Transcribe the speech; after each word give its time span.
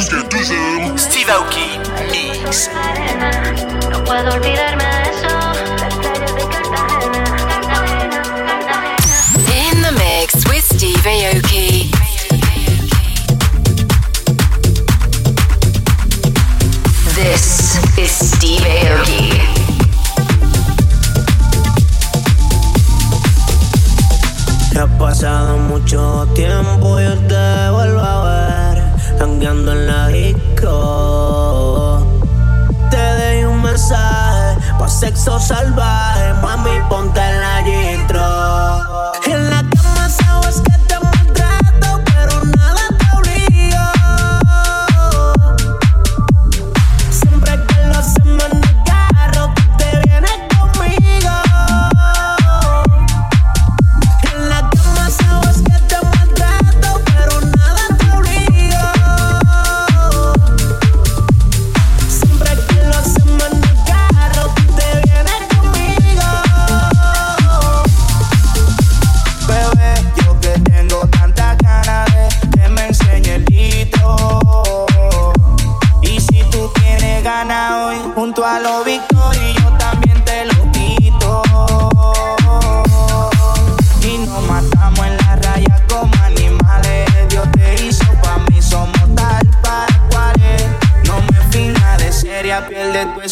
Steve 0.00 1.28
Aoki, 1.32 1.76
Mix. 2.12 2.70
No 3.90 4.04
puedo 4.04 4.32
olvidarme 4.32 4.84
de 4.84 5.02
eso. 5.10 5.28
In 9.52 9.82
the 9.82 9.90
mix 9.98 10.46
with 10.46 10.64
Steve 10.64 11.02
Aoki. 11.02 11.90
This 17.16 17.80
is 17.98 18.12
Steve 18.30 18.62
Aoki. 18.62 19.58
ha 24.78 24.86
pasado 24.96 25.56
mucho 25.56 26.24
tiempo, 26.36 27.00
y 27.00 27.04
te 27.26 27.70
vuelvo 27.70 28.00
a 28.00 28.22
ver. 28.22 28.47
Cambiando 29.18 29.72
en 29.72 29.86
la 29.88 30.06
disco. 30.08 32.06
Te 32.88 32.96
dejé 32.96 33.46
un 33.46 33.60
mensaje, 33.60 34.56
pa' 34.78 34.88
sexo 34.88 35.40
salvaje, 35.40 36.34
mami, 36.40 36.70
ponte 36.88 37.20
en 37.20 37.40
la 37.40 37.62
distro. 37.62 39.17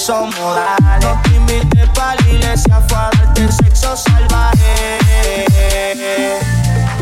somos 0.06 0.38
modales. 0.38 1.04
No 1.04 1.20
te 1.22 1.30
invité 1.34 1.86
para 1.88 2.14
la 2.14 2.28
iglesia, 2.28 2.80
fue 2.86 2.96
a 2.96 3.10
darte 3.10 3.50
sexo 3.50 3.96
salvaje. 3.96 5.04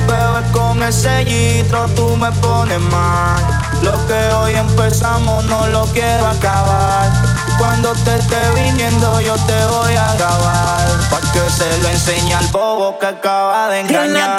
Bebes 0.07 0.51
con 0.53 0.83
ese 0.83 1.25
litro, 1.25 1.87
tú 1.95 2.17
me 2.17 2.33
pones 2.33 2.81
mal. 2.81 3.43
Lo 3.83 3.93
que 4.07 4.35
hoy 4.37 4.55
empezamos 4.55 5.45
no 5.45 5.67
lo 5.67 5.85
quiero 5.93 6.27
acabar. 6.27 7.11
Cuando 7.59 7.93
te 7.93 8.15
esté 8.17 8.41
viniendo, 8.55 9.21
yo 9.21 9.35
te 9.35 9.67
voy 9.67 9.95
a 9.95 10.15
grabar. 10.15 10.89
Pa' 11.11 11.21
que 11.33 11.51
se 11.51 11.79
lo 11.83 11.89
enseñe 11.89 12.33
al 12.33 12.47
bobo 12.49 12.99
que 12.99 13.07
acaba 13.07 13.69
de 13.69 13.81
engañar. 13.81 14.39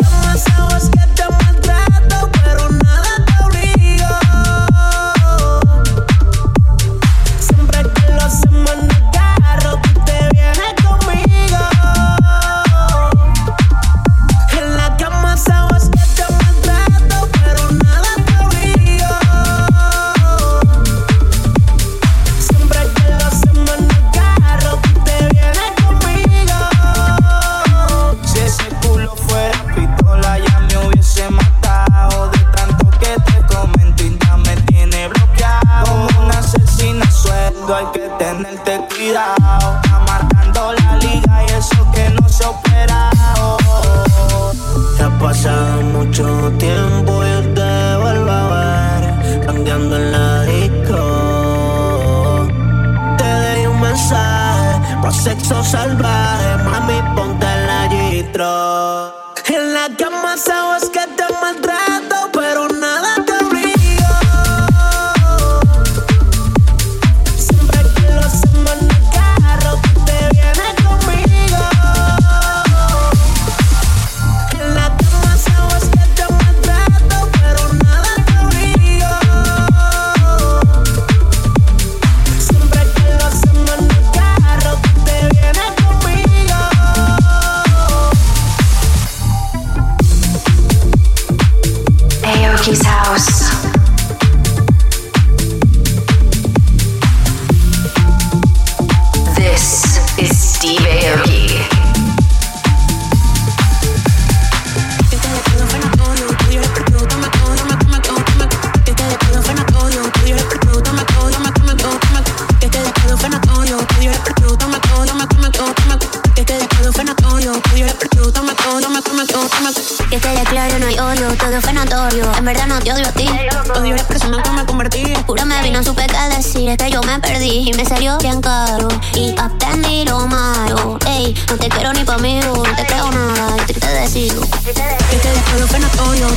directa 126.66 126.90
yo 126.90 127.00
me 127.04 127.20
perdí 127.20 127.70
y 127.70 127.74
me 127.74 127.86
salió 127.86 128.18
bien 128.18 128.42
caro. 128.42 128.88
Y 129.14 129.36
aprendí 129.38 130.04
lo 130.06 130.26
malo. 130.26 130.98
Ey, 131.06 131.36
no 131.48 131.58
te 131.58 131.70
quiero 131.70 131.94
ni 131.94 132.04
pa' 132.04 132.18
mí, 132.18 132.40
no 132.40 132.64
te 132.64 132.86
creo 132.88 133.12
nada. 133.12 133.56
Yo 133.68 133.80
te 133.80 133.88
decido. 133.88 134.42
Que 134.64 134.74
te 134.74 135.30
despedo 135.30 135.68
fenatorio, 135.68 136.28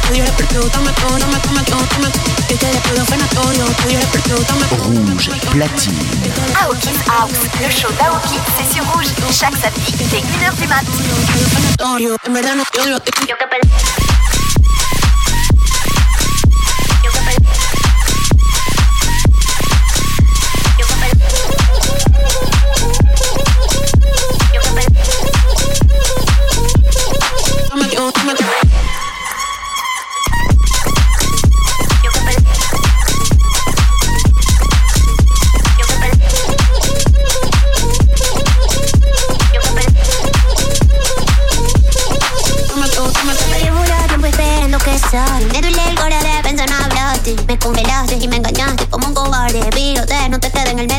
todo. 1.64 1.88
Que 2.47 2.54
te 2.56 2.66
fenatorio, 3.06 3.64
Rouge, 4.85 5.30
platine. 5.52 5.97
House, 7.06 7.32
le 7.61 7.70
show 7.70 7.90
d'Aoki, 7.99 8.38
c'est 8.56 8.75
sur 8.75 8.85
Rouge. 8.92 9.08
Chaque 9.32 9.56
samedi, 9.56 9.92
dès 10.11 10.20
1h 10.20 10.54
du 10.61 10.68
mat. 10.68 10.85
Yo 11.99 12.16
que. 12.99 13.88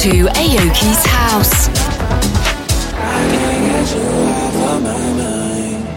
to 0.00 0.08
Aoki's 0.08 1.04
house. 1.04 1.68
I 2.96 3.20
can't 3.32 3.64
get 3.68 3.94
you 3.94 4.08
off 4.32 4.56
of 4.72 4.82
my 4.82 5.12
mind. 5.20 5.88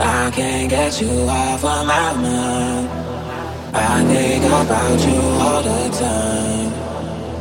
I 0.00 0.30
can't 0.32 0.68
get 0.68 1.00
you 1.00 1.28
off 1.28 1.64
of 1.64 1.86
my 1.86 2.12
mind. 2.14 2.88
I 3.72 4.04
think 4.04 4.44
about 4.44 4.98
you 5.06 5.20
all 5.44 5.62
the 5.62 5.96
time. 5.96 6.72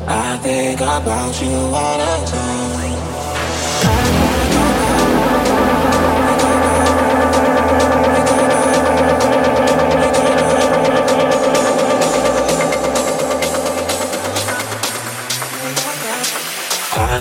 I 0.07 0.37
think 0.43 0.79
about 0.79 1.41
you 1.41 1.55
all 1.55 1.97
the 1.97 2.25
time. 2.29 2.78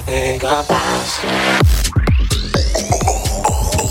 think 0.08 0.42
about 0.42 0.66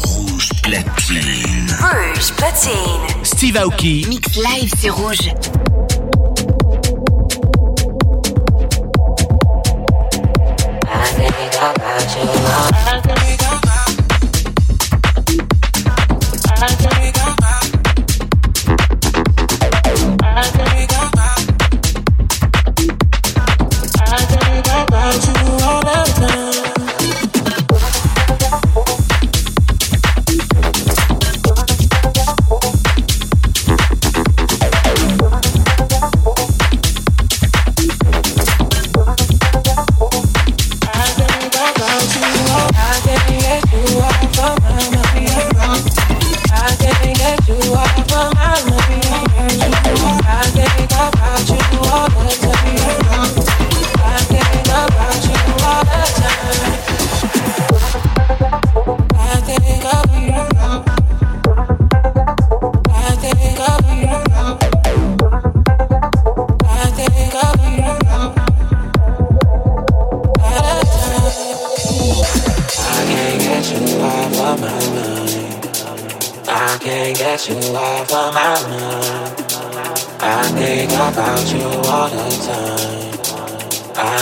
Rouge 0.03 0.49
platine. 0.63 1.67
Rouge 1.79 2.31
platine. 2.33 3.23
Steve 3.23 3.57
Aoki. 3.57 4.05
Mix 4.09 4.35
live, 4.35 4.71
c'est 4.75 4.89
rouge. 4.89 5.56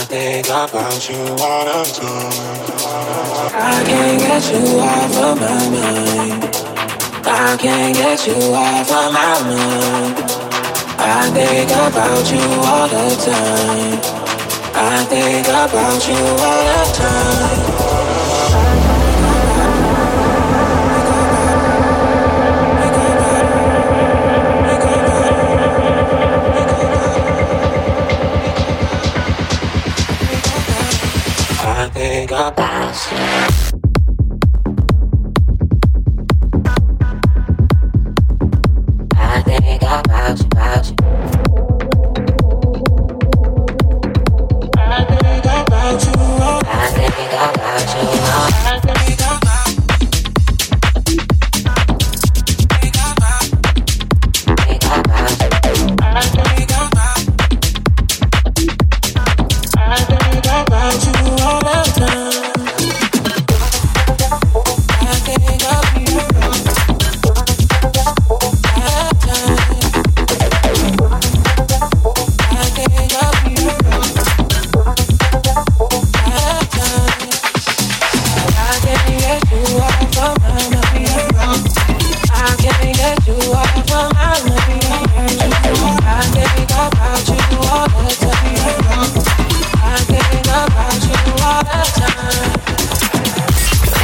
Think 0.06 0.46
about 0.46 1.08
you 1.08 1.18
all 1.18 1.64
the 1.66 1.82
time. 1.92 2.32
I 3.54 3.82
can't 3.84 4.20
get 4.20 4.44
you 4.52 4.78
off 4.78 5.16
of 5.16 5.40
my 5.40 5.58
mind. 5.74 6.44
I 7.26 7.56
can't 7.56 7.96
get 7.96 8.26
you 8.26 8.34
off 8.54 8.90
of 8.90 9.12
my 9.12 9.34
mind. 9.48 10.16
I 10.98 11.30
think 11.34 11.70
about 11.70 12.30
you 12.30 12.44
all 12.70 12.88
the 12.88 13.08
time. 13.26 14.00
I 14.74 15.04
think 15.04 15.48
about 15.48 16.08
you 16.08 16.14
all 16.14 16.64
the 16.64 16.92
time. 16.94 17.75
Think 32.08 32.30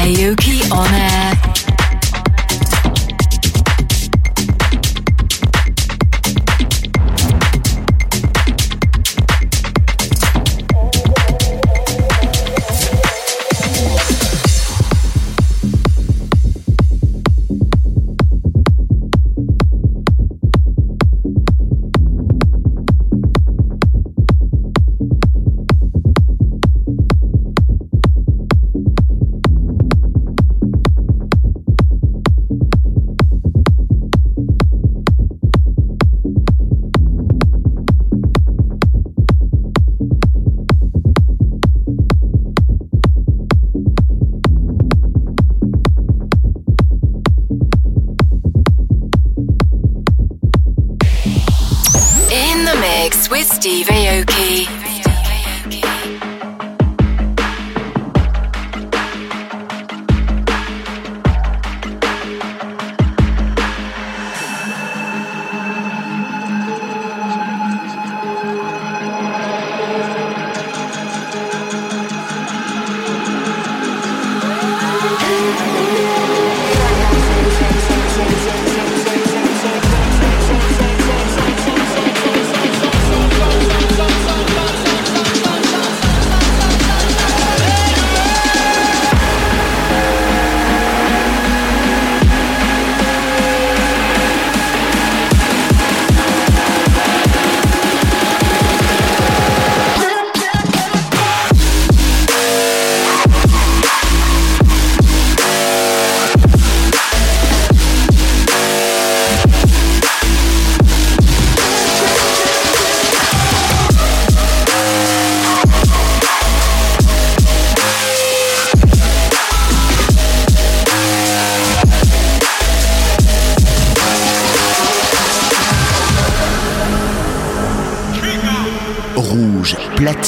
Aoki 0.03 0.69
on 0.73 0.93
air. 0.93 1.52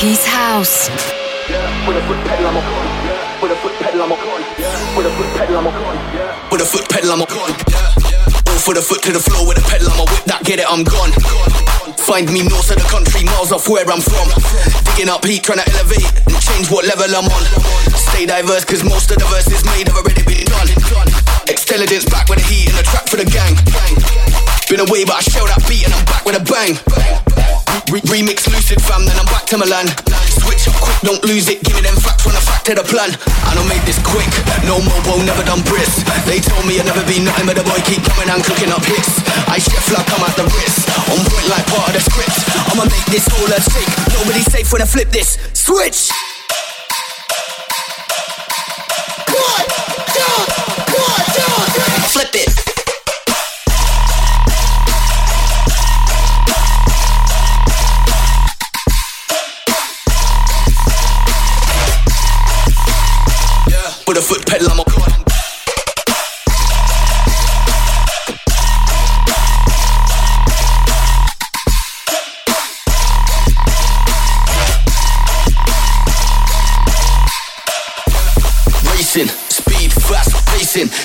Aoki's 0.00 0.24
House. 0.24 0.88
With 1.84 2.00
a 2.00 2.02
foot 2.08 2.16
pedal, 2.24 2.48
I'm 2.48 2.56
a 2.56 2.62
With 3.44 3.52
a 3.52 3.56
foot 3.60 3.76
pedal, 3.84 4.00
I'm 4.00 4.12
a 4.12 4.16
With 4.96 5.04
a 5.04 5.12
foot 5.12 5.28
pedal, 5.36 5.60
I'm 5.60 5.68
a 5.68 5.72
With 6.48 6.62
a 6.62 6.64
foot 6.64 6.88
pedal, 6.88 7.12
I'm 7.12 7.20
a 7.20 7.26
Go 7.28 8.56
for 8.64 8.72
the 8.72 8.80
foot 8.80 9.02
to 9.04 9.12
the 9.12 9.20
floor 9.20 9.44
with 9.44 9.60
a 9.60 9.64
pedal, 9.68 9.92
I'm 9.92 10.00
a 10.00 10.08
whip 10.08 10.24
that, 10.24 10.40
get 10.48 10.56
it, 10.56 10.64
I'm 10.64 10.88
gone. 10.88 11.12
Find 12.00 12.32
me 12.32 12.48
north 12.48 12.72
of 12.72 12.80
the 12.80 12.88
country, 12.88 13.28
miles 13.28 13.52
off 13.52 13.68
where 13.68 13.84
I'm 13.84 14.00
from. 14.00 14.24
Digging 14.88 15.12
up 15.12 15.20
heat, 15.20 15.44
trying 15.44 15.60
to 15.60 15.68
elevate 15.68 16.08
and 16.32 16.36
change 16.40 16.72
what 16.72 16.88
level 16.88 17.04
I'm 17.12 17.28
on. 17.28 17.44
Stay 17.92 18.24
diverse, 18.24 18.64
cause 18.64 18.80
most 18.80 19.12
of 19.12 19.20
the 19.20 19.28
verses 19.28 19.60
made 19.76 19.84
have 19.92 20.00
already 20.00 20.24
been 20.24 20.48
done. 20.48 20.68
Intelligence 21.44 22.08
back 22.08 22.24
with 22.32 22.40
the 22.40 22.48
heat 22.48 22.72
and 22.72 22.80
the 22.80 22.88
track 22.88 23.04
for 23.04 23.20
the 23.20 23.28
gang. 23.28 23.52
Been 24.72 24.80
away, 24.80 25.04
but 25.04 25.20
I 25.20 25.22
shell 25.28 25.44
that 25.44 25.60
beat 25.68 25.84
and 25.84 25.92
I'm 25.92 26.08
back 26.08 26.24
with 26.24 26.40
a 26.40 26.44
bang. 26.48 26.80
Re- 27.92 28.00
remix 28.06 28.46
lucid 28.46 28.80
fam, 28.80 29.04
then 29.04 29.18
to 29.50 29.58
Milan. 29.58 29.90
Switch 30.30 30.70
up 30.70 30.78
quick, 30.78 30.94
don't 31.02 31.22
lose 31.26 31.50
it. 31.50 31.58
Give 31.66 31.74
me 31.74 31.82
them 31.82 31.98
facts 31.98 32.22
when 32.22 32.38
I 32.38 32.40
fact 32.40 32.70
to 32.70 32.74
the 32.78 32.86
plan. 32.86 33.10
I 33.42 33.50
don't 33.58 33.66
make 33.66 33.82
this 33.82 33.98
quick. 34.06 34.30
No 34.62 34.78
mobile, 34.78 35.18
never 35.26 35.42
done 35.42 35.58
brisk. 35.66 36.06
They 36.22 36.38
told 36.38 36.62
me 36.70 36.78
I'd 36.78 36.86
never 36.86 37.02
be 37.02 37.18
nothing, 37.18 37.50
but 37.50 37.58
the 37.58 37.66
boy 37.66 37.82
keep 37.82 37.98
coming 38.06 38.30
and 38.30 38.38
cooking 38.46 38.70
up 38.70 38.86
hits. 38.86 39.10
I 39.50 39.58
chef 39.58 39.90
like 39.90 40.06
I'm 40.06 40.22
at 40.22 40.38
the 40.38 40.46
wrist. 40.54 40.86
On 41.10 41.18
point 41.18 41.48
like 41.50 41.66
part 41.66 41.90
of 41.90 41.98
the 41.98 42.02
script. 42.06 42.38
I'ma 42.70 42.86
make 42.86 43.06
this 43.10 43.26
all 43.26 43.50
a 43.50 43.58
shake. 43.58 43.90
Nobody's 44.14 44.46
safe 44.46 44.70
when 44.70 44.82
I 44.82 44.86
flip 44.86 45.10
this. 45.10 45.34
Switch. 45.50 46.14
One, 49.34 49.66
two, 50.14 50.36
one, 50.94 51.24
two, 51.34 51.54
three. 51.74 51.98
Flip 52.14 52.34
it. 52.38 52.69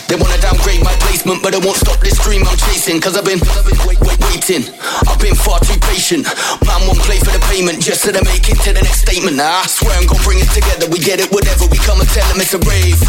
They 0.08 0.16
wanna 0.16 0.38
downgrade 0.38 0.85
my 1.26 1.34
placement, 1.34 1.44
but 1.44 1.54
I 1.56 1.60
won't 1.66 1.78
stop 1.78 2.00
this 2.00 2.18
dream 2.22 2.42
I'm 2.46 2.58
chasing. 2.58 3.02
Cause 3.02 3.18
I've 3.18 3.26
been 3.26 3.40
wait, 3.86 4.00
wait, 4.02 4.20
waiting. 4.30 4.64
I've 5.08 5.20
been 5.20 5.36
far 5.36 5.60
too 5.60 5.78
patient. 5.90 6.26
Man 6.66 6.82
won't 6.86 7.00
play 7.02 7.18
for 7.20 7.34
the 7.34 7.42
payment 7.50 7.82
just 7.82 8.02
so 8.02 8.12
they 8.12 8.22
make 8.22 8.48
it 8.50 8.58
to 8.66 8.74
the 8.74 8.82
next 8.82 9.02
statement. 9.02 9.38
Nah, 9.38 9.66
I 9.66 9.68
swear 9.68 9.98
I'm 9.98 10.06
gonna 10.06 10.22
bring 10.24 10.40
it 10.40 10.50
together. 10.54 10.88
We 10.90 11.00
get 11.00 11.20
it, 11.20 11.32
whatever. 11.32 11.66
We 11.68 11.78
come 11.82 12.00
and 12.00 12.10
tell 12.10 12.26
them 12.30 12.42
it's 12.42 12.54
a 12.54 12.62
rave. 12.62 13.00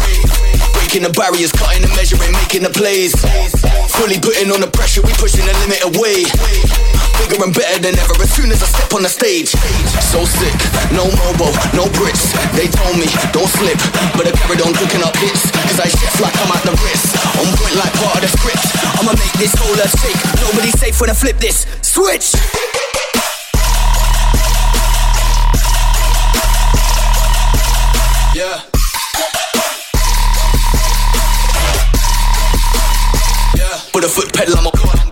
Breaking 0.73 1.03
the 1.03 1.13
barriers, 1.13 1.51
cutting 1.51 1.85
the 1.85 1.91
measuring, 1.93 2.33
making 2.41 2.63
the 2.63 2.73
plays. 2.73 3.13
Fully 3.97 4.19
putting 4.19 4.49
on 4.51 4.61
the 4.61 4.69
pressure, 4.69 5.01
we 5.01 5.13
pushing 5.17 5.45
the 5.45 5.53
limit 5.65 5.81
away. 5.85 6.25
Bigger 7.17 7.41
and 7.43 7.53
better 7.53 7.81
than 7.81 7.97
ever 7.97 8.13
as 8.21 8.29
soon 8.29 8.53
as 8.53 8.61
I 8.61 8.69
step 8.69 8.93
on 8.93 9.01
the 9.01 9.09
stage. 9.09 9.49
So 10.13 10.21
sick, 10.25 10.57
no 10.93 11.05
mobile, 11.25 11.53
no 11.73 11.89
bricks. 11.97 12.29
They 12.53 12.69
told 12.69 12.97
me, 12.97 13.09
don't 13.33 13.49
slip, 13.49 13.77
but 14.13 14.29
I 14.29 14.31
carried 14.37 14.61
on 14.61 14.73
cooking 14.77 15.01
up 15.01 15.17
hits. 15.17 15.49
Cause 15.65 15.81
I 15.81 15.89
chef 15.89 16.21
like 16.21 16.35
I'm 16.45 16.53
at 16.53 16.63
the 16.63 16.77
wrist. 16.85 17.16
On 17.37 17.45
point 17.57 17.75
like 17.75 17.93
part 17.93 18.15
of 18.15 18.21
the 18.21 18.31
script. 18.37 18.65
I'ma 18.99 19.13
make 19.13 19.33
this 19.33 19.53
whole 19.53 19.75
earth 19.77 19.93
shake. 20.01 20.17
Nobody's 20.41 20.79
safe 20.79 20.99
when 20.99 21.09
I 21.09 21.13
flip 21.13 21.37
this. 21.37 21.65
Switch! 21.81 22.33
Yeah. 28.33 28.61
Yeah. 33.55 33.81
With 33.93 34.03
a 34.03 34.09
foot 34.09 34.33
pedal, 34.33 34.57
I'm 34.57 34.67
a 34.67 35.06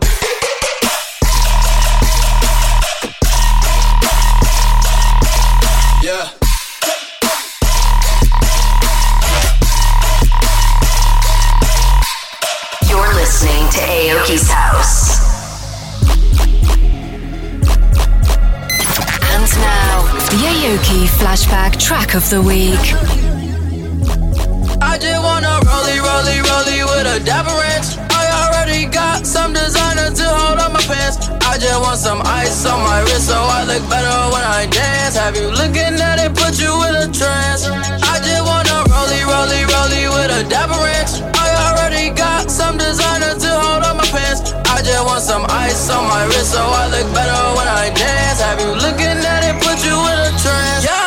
Flashback 21.36 21.78
Track 21.78 22.16
of 22.16 22.30
the 22.30 22.42
Week. 22.42 22.80
I 24.82 24.98
just 24.98 25.22
wanna 25.22 25.60
with 26.96 27.08
a 27.12 27.20
dapper 27.26 27.52
ranch. 27.52 28.00
I 28.10 28.24
already 28.40 28.86
got 28.86 29.28
some 29.28 29.52
designer 29.52 30.16
to 30.16 30.24
hold 30.24 30.60
on 30.60 30.72
my 30.72 30.80
pants. 30.80 31.28
I 31.44 31.58
just 31.58 31.80
want 31.82 32.00
some 32.00 32.22
ice 32.24 32.66
on 32.66 32.80
my 32.80 33.02
wrist 33.02 33.28
so 33.28 33.36
I 33.36 33.66
look 33.66 33.84
better 33.90 34.18
when 34.32 34.44
I 34.48 34.66
dance. 34.68 35.18
Have 35.18 35.36
you 35.36 35.52
looking 35.52 36.00
at 36.00 36.24
it, 36.24 36.34
put 36.36 36.56
you 36.58 36.72
in 36.88 36.96
a 37.04 37.12
trance? 37.12 37.68
I 37.68 38.16
just 38.24 38.46
wanna 38.48 38.86
with 40.26 40.32
a 40.40 40.50
dapper 40.50 40.80
ranch. 40.80 41.22
I 41.36 41.48
already 41.68 42.10
got 42.16 42.50
some 42.50 42.78
designer 42.78 43.34
to 43.44 43.50
hold 43.62 43.84
on 43.84 43.98
my 43.98 44.08
pants. 44.08 44.54
I 44.72 44.82
just 44.82 45.04
want 45.06 45.22
some 45.22 45.46
ice 45.50 45.90
on 45.90 46.04
my 46.08 46.24
wrist 46.26 46.52
so 46.54 46.62
I 46.62 46.88
look 46.94 47.08
better 47.14 47.42
when 47.58 47.68
I 47.68 47.92
dance. 47.94 48.40
Have 48.42 48.60
you 48.60 48.72
looking 48.86 49.20
at 49.34 49.42
it, 49.50 49.56
put 49.62 49.78
you 49.86 49.98
in 50.12 50.18
a 50.30 50.32
trance? 50.42 50.84
Yeah, 50.88 51.05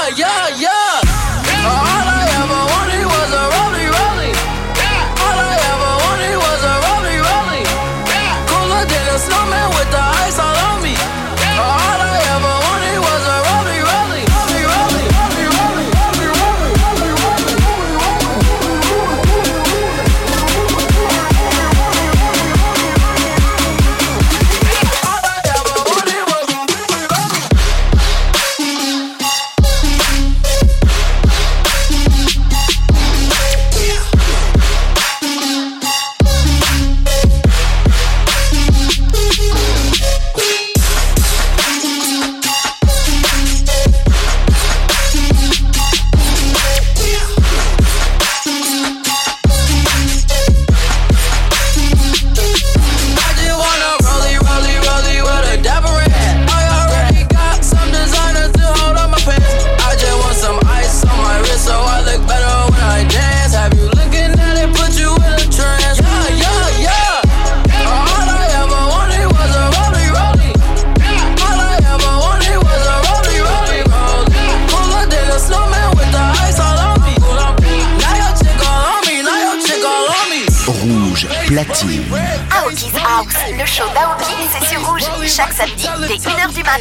Platine. 81.69 82.03
Aoki's 82.51 82.97
House, 82.97 83.35
le 83.53 83.67
show 83.67 83.85
d'Aoki, 83.93 84.33
c'est 84.51 84.67
sur 84.69 84.81
Rouge, 84.89 85.03
chaque 85.27 85.53
samedi, 85.53 85.87
dès 86.09 86.15
1h 86.15 86.55
du 86.55 86.63
mat. 86.63 86.81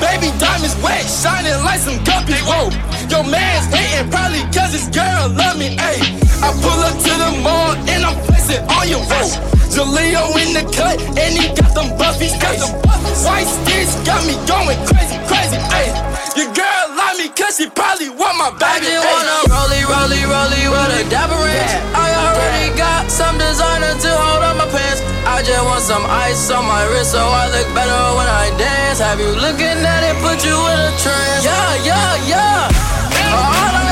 Baby 0.00 0.32
diamonds 0.38 0.74
wet, 0.82 1.06
shining 1.06 1.62
like 1.62 1.78
some 1.78 2.02
guppies. 2.02 2.42
Whoa, 2.42 2.68
your 3.08 3.22
man's 3.22 3.66
hating 3.72 4.10
probably 4.10 4.42
cause 4.52 4.72
his 4.72 4.88
girl 4.90 5.28
love 5.28 5.56
me. 5.56 5.76
Ayy, 5.76 6.02
I 6.42 6.52
pull 6.60 6.82
up 6.82 6.98
to 6.98 7.14
the 7.16 7.30
mall 7.42 7.76
and 7.86 8.04
I'm 8.04 8.27
bustin' 8.48 8.64
on 8.70 8.88
your 8.88 9.00
roof. 9.12 9.32
Jaleo 9.68 10.32
in 10.40 10.56
the 10.56 10.64
cut, 10.72 10.96
and 11.20 11.32
he 11.36 11.48
got 11.54 11.74
them 11.76 11.96
buffy 11.98 12.28
skates. 12.28 12.72
White 13.24 13.44
skins 13.46 13.94
got 14.06 14.24
me 14.24 14.34
going 14.48 14.78
crazy, 14.88 15.18
crazy, 15.28 15.60
ayy. 15.76 15.92
Your 16.36 16.48
girl 16.56 16.84
like 16.96 17.18
me, 17.18 17.28
cause 17.28 17.56
she 17.56 17.68
probably 17.68 18.08
want 18.08 18.36
my 18.38 18.50
bag. 18.56 18.80
I 18.80 18.88
just 18.88 19.04
wanna 19.04 19.38
rollie, 19.52 19.84
rollie, 19.84 20.24
rollie 20.24 20.68
with 20.72 20.98
a 20.98 21.10
dapper 21.10 21.36
ranch. 21.36 21.72
I 21.94 22.08
already 22.16 22.76
got 22.78 23.10
some 23.10 23.36
designer 23.36 23.92
to 23.92 24.10
hold 24.16 24.42
on 24.42 24.56
my 24.56 24.68
pants. 24.72 25.02
I 25.26 25.42
just 25.42 25.62
want 25.64 25.82
some 25.82 26.04
ice 26.06 26.50
on 26.50 26.64
my 26.64 26.84
wrist 26.88 27.12
so 27.12 27.20
I 27.20 27.52
look 27.52 27.68
better 27.74 28.00
when 28.16 28.28
I 28.28 28.50
dance. 28.56 28.98
Have 29.00 29.20
you 29.20 29.30
looking 29.36 29.78
at 29.84 30.02
it, 30.08 30.16
put 30.24 30.40
you 30.44 30.56
in 30.56 30.78
a 30.78 30.92
trance? 30.96 31.44
Yeah, 31.44 31.84
yeah, 31.84 32.30
yeah. 32.32 32.68
All 33.28 33.76
I 33.82 33.87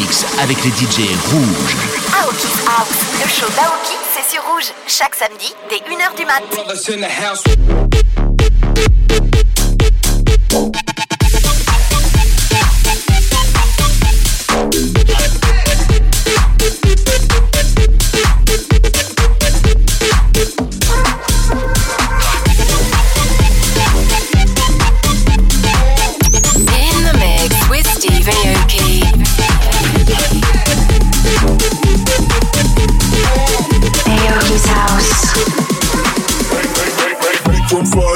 mix 0.00 0.24
avec 0.40 0.56
les 0.64 0.70
DJ 0.70 1.10
rouges. 1.30 1.76
Aoki's 2.22 2.64
House. 2.66 3.00
Le 3.22 3.28
show 3.28 3.50
d'Aoki, 3.54 3.96
c'est 4.14 4.34
sur 4.34 4.42
Rouge. 4.44 4.72
Chaque 4.86 5.14
samedi, 5.14 5.54
dès 5.68 5.76
1h 5.76 6.16
du 6.16 6.24
mat. 6.24 6.42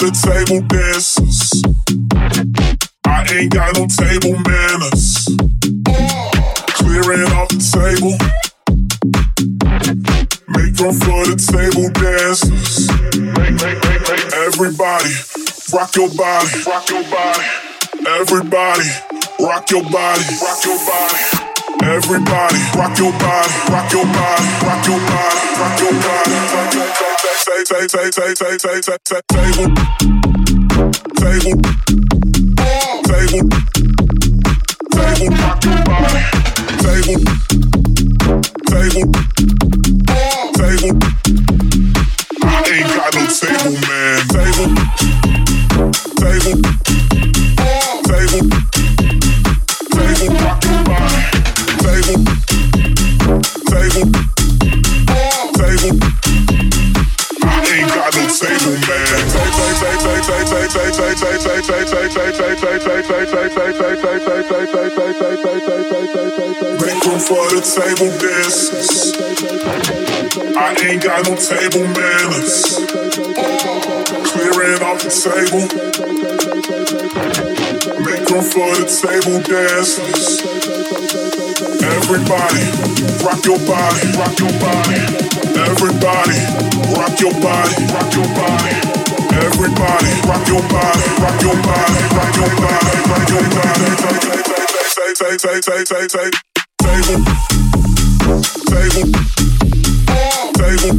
The 0.05 0.13
table 0.21 0.61
dancers. 0.69 1.65
I 3.07 3.25
ain't 3.33 3.53
got 3.53 3.73
no 3.73 3.89
table 3.89 4.37
manners. 4.45 5.25
Clearing 6.77 7.33
off 7.33 7.49
the 7.49 7.61
table. 7.65 8.13
Make 10.53 10.77
room 10.77 10.93
for 11.01 11.25
the 11.25 11.41
table 11.41 11.89
dancers. 11.97 12.85
Everybody, 14.45 15.13
rock 15.73 15.97
your 15.97 16.13
body, 16.13 16.53
rock 16.69 16.85
your 16.93 17.05
body. 17.09 17.45
Everybody, 18.05 18.89
rock 19.41 19.71
your 19.71 19.89
body, 19.89 20.25
rock 20.45 20.61
your 20.69 20.81
body. 20.85 21.17
Everybody, 21.81 22.61
rock 22.77 22.93
your 23.01 23.13
body, 23.17 23.53
rock 23.73 23.89
your 23.89 24.05
body, 24.05 24.45
rock 24.61 24.85
your 24.85 25.01
body, 25.01 25.41
rock 25.57 25.81
your 25.81 25.93
body, 25.97 26.37
rock 26.45 26.73
your 26.77 26.85
body. 26.93 27.24
Say, 27.45 27.63
say, 27.65 27.87
say, 27.89 28.11
say, 28.11 28.35
say, 28.35 28.57
say, 28.57 28.81
say, 28.81 28.97
say, 29.05 29.21
table, 29.29 29.69
table, 31.21 31.61
table, 33.05 33.45
table, 34.95 35.29
rock 35.37 35.61
your 35.65 35.81
body, 35.85 36.25
table, 36.81 37.21
table, 38.65 39.13
table. 40.57 40.93
I 42.41 42.65
ain't 42.73 42.89
got 42.89 43.13
no 43.13 43.23
table, 43.29 43.77
man. 43.85 44.19
Table, 44.33 44.69
table, 46.17 46.57
table, 47.61 48.49
table, 48.49 48.64
room 67.15 67.21
for 67.21 67.47
the 67.51 67.63
table 67.63 68.11
dancers. 68.19 69.15
I 70.57 70.75
ain't 70.87 71.03
got 71.03 71.27
no 71.27 71.35
table 71.37 71.87
manners. 71.95 72.75
Clearing 74.31 74.83
off 74.83 75.01
the 75.03 75.11
table. 75.15 75.65
Make 78.05 78.29
room 78.31 78.45
for 78.45 78.71
the 78.75 78.87
table 78.91 79.39
dancers. 79.47 80.43
Everybody, 81.83 82.65
rock 83.25 83.45
your 83.45 83.61
body, 83.67 84.05
rock 84.19 84.39
your 84.39 84.55
body. 84.59 85.01
Everybody, 85.71 86.39
rock 86.99 87.21
your 87.21 87.35
body, 87.41 87.77
rock 87.93 88.15
your 88.15 88.29
body. 88.35 88.94
Everybody, 89.45 90.11
rock 90.27 90.49
your 90.49 90.63
body, 90.73 91.05
rock 91.21 91.43
your 91.43 91.57
body, 91.63 92.01
rock 92.17 92.37
your 92.37 92.49
body, 92.57 92.97
rock 93.11 93.29
your 93.29 93.45
body. 93.53 93.89
Say, 94.95 95.11
say, 95.15 95.37
say, 95.37 95.61
say, 95.61 95.85
say, 95.85 95.85
say, 95.85 96.09
say, 96.09 96.31
table, 96.81 97.21
table, 98.73 99.09
table, 100.57 100.97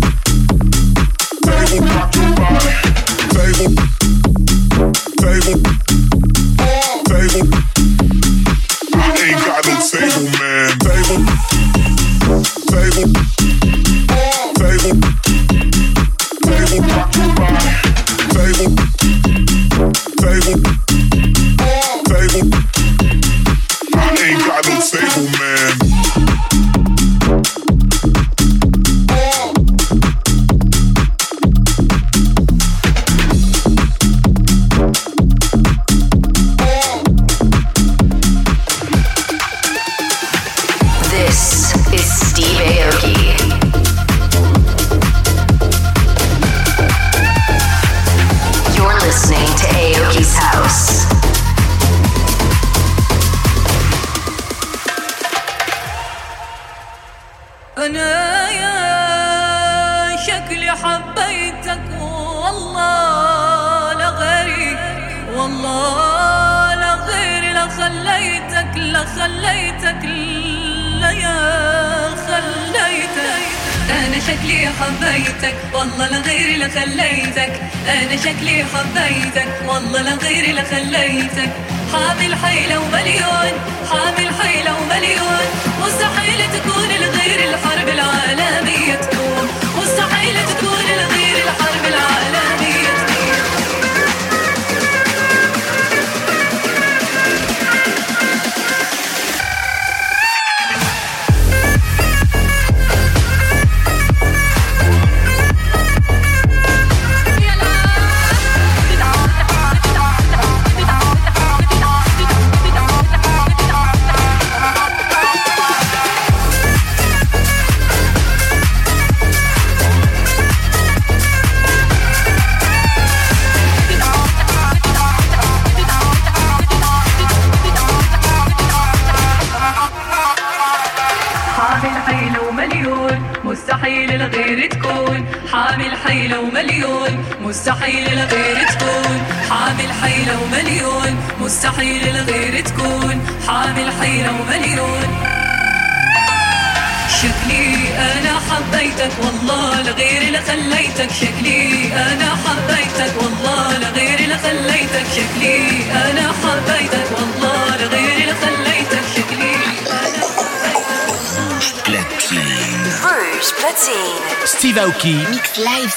table, 1.41 1.79
rock 1.89 2.11
your 2.15 2.29
body, 2.37 2.73
table, 3.33 3.71
table, 5.17 5.57
table. 7.09 7.45
I 8.93 8.97
ain't 9.25 9.41
got 9.41 9.61
no 9.65 9.75
table, 9.89 10.25
man. 10.37 10.69
Table, 10.85 11.19
table, 12.69 13.09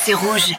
c'est 0.09 0.15
rouge. 0.15 0.58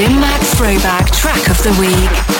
Dim 0.00 0.18
Mak 0.18 0.40
Throwback 0.40 1.10
Track 1.10 1.50
of 1.50 1.62
the 1.62 1.78
Week. 1.78 2.39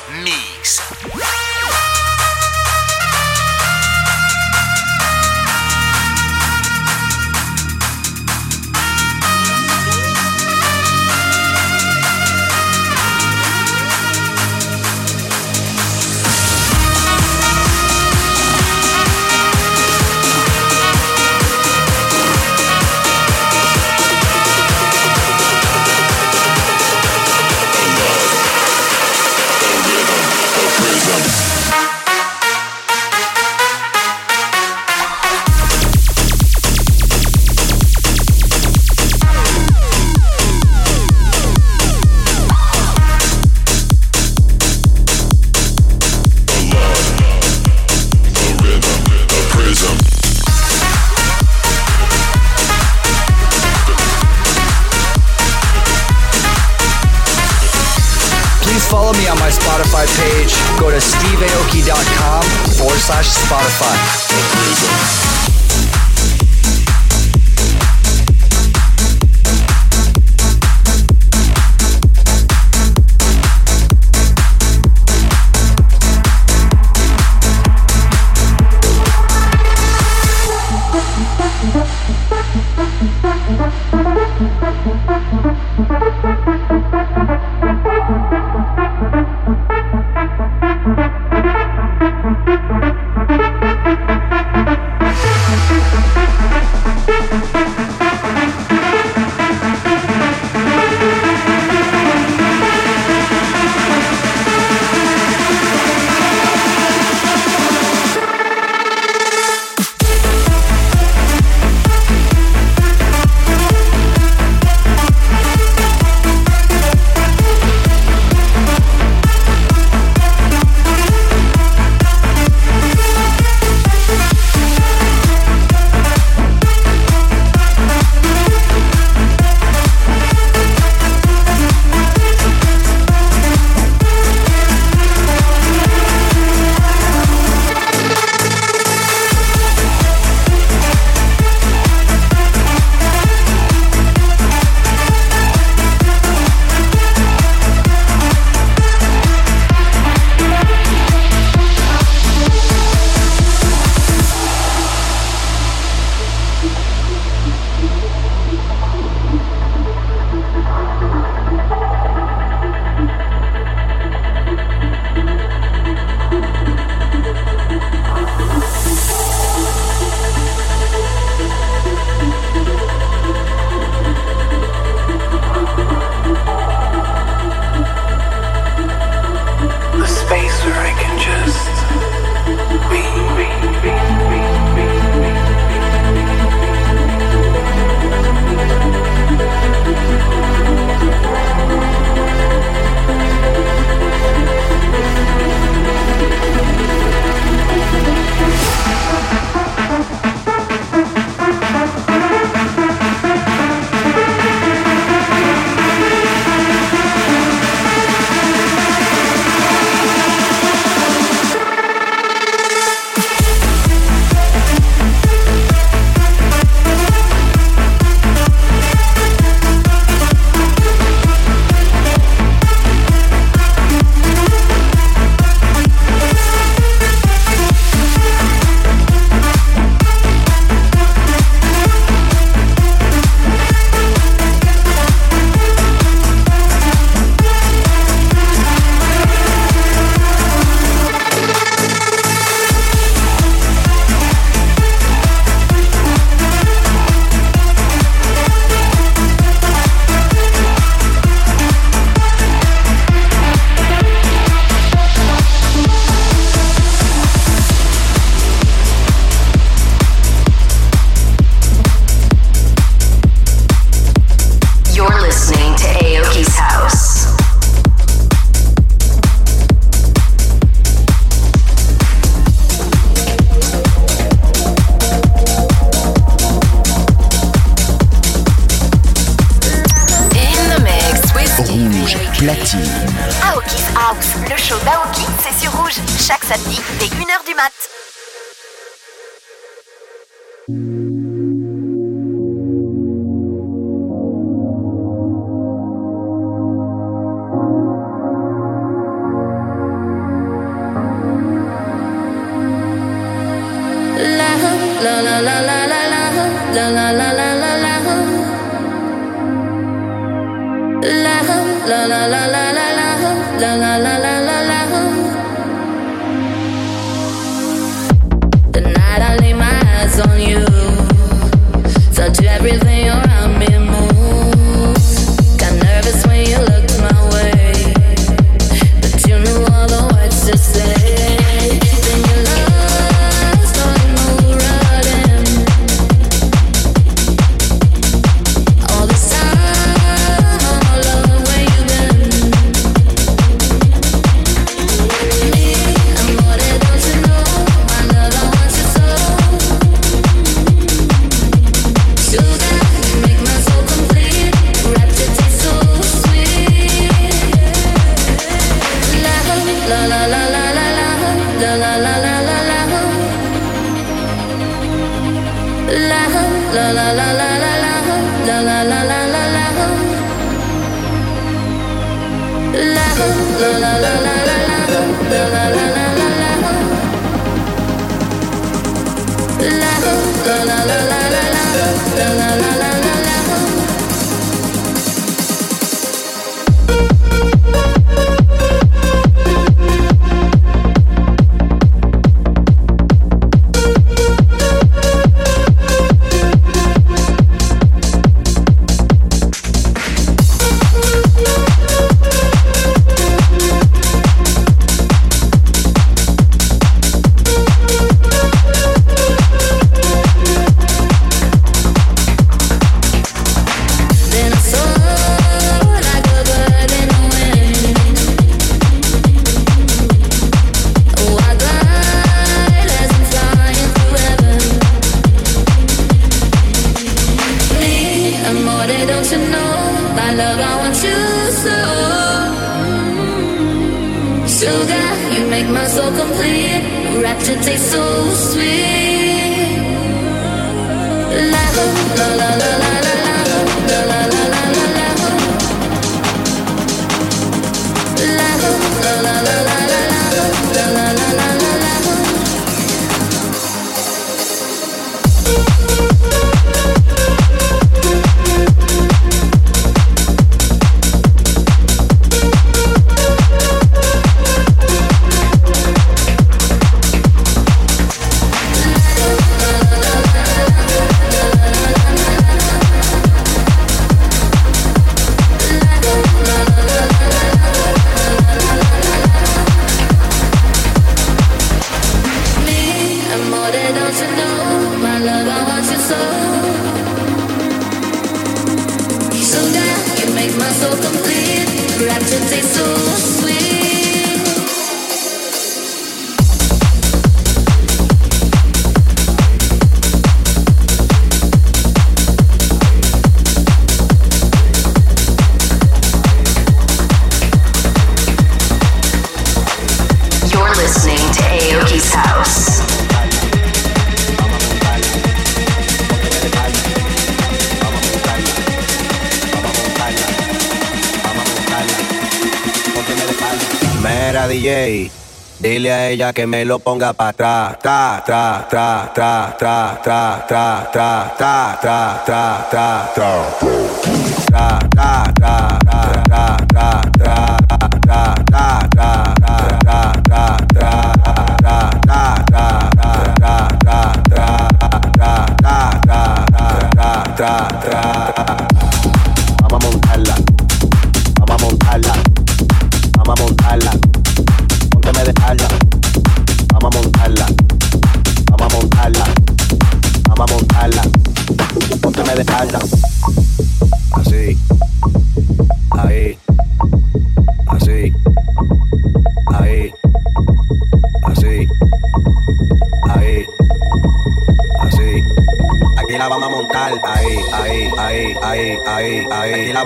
que 526.33 526.45
me 526.47 526.65
lo 526.65 526.79
ponga 526.79 527.13
pa' 527.13 527.31
Ta, 527.33 527.77
ta, 527.81 528.23
ta, 528.25 528.67
ta, 528.69 529.13
ta, 529.15 529.55
ta, 529.57 530.45
ta, 530.47 530.47
ta, 530.47 530.91
ta, 530.93 531.81
ta, 531.81 532.15
ta, 532.25 532.67
ta, 532.71 533.11
ta. 533.15 533.70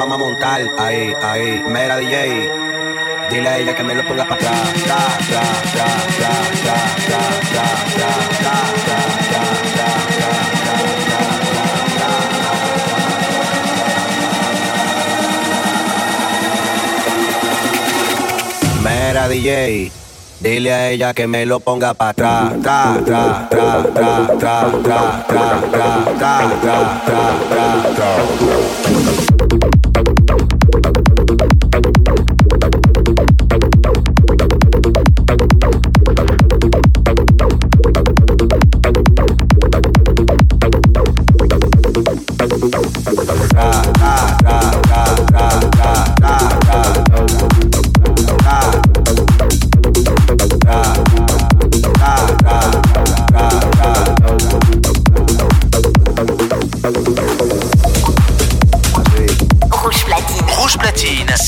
Vamos 0.08 0.16
a 0.16 0.30
montar. 0.30 0.62
Ahí, 0.78 1.14
ahí, 1.22 1.64
mera 1.68 1.98
DJ. 1.98 2.52
Dile 3.32 3.50
a 3.50 3.58
ella 3.58 3.76
que 3.76 3.84
me 3.84 3.96
lo 3.96 4.04
ponga 4.08 4.24
para 4.26 4.36
atrás. 4.36 4.74
Mera 18.84 19.28
DJ. 19.28 19.92
Dile 20.40 20.74
a 20.74 20.90
ella 20.92 21.14
que 21.14 21.26
me 21.26 21.46
lo 21.46 21.60
ponga 21.60 21.94
para 21.96 22.12
atrás. 22.12 22.54